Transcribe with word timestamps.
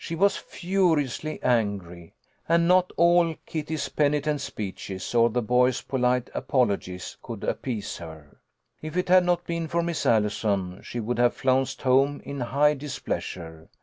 She 0.03 0.15
was 0.15 0.35
furiously 0.35 1.39
angry, 1.43 2.15
and 2.49 2.67
not 2.67 2.91
all 2.97 3.35
Kitty's 3.45 3.87
penitent 3.89 4.41
speeches 4.41 5.13
or 5.13 5.29
the 5.29 5.43
boys' 5.43 5.83
polite 5.83 6.31
apolo 6.33 6.75
gies 6.79 7.17
could 7.21 7.43
appease 7.43 7.97
her. 7.97 8.39
If 8.81 8.97
it 8.97 9.09
had 9.09 9.23
not 9.23 9.45
been 9.45 9.67
for 9.67 9.83
Miss 9.83 10.07
Allison 10.07 10.81
she 10.81 10.99
would 10.99 11.19
have 11.19 11.35
flounced 11.35 11.83
home 11.83 12.19
in 12.25 12.39
high 12.39 12.73
dis 12.73 12.97
pleasure. 12.97 13.69